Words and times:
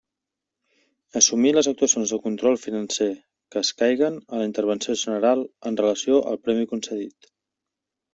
Assumir 1.19 1.49
les 1.57 1.67
actuacions 1.71 2.13
de 2.15 2.17
control 2.23 2.57
financer 2.61 3.09
que 3.55 3.63
escaiguen 3.65 4.17
a 4.31 4.39
la 4.39 4.47
Intervenció 4.47 4.95
General 5.03 5.45
en 5.71 5.77
relació 5.83 6.23
al 6.33 6.41
premi 6.49 6.65
concedit. 6.73 7.31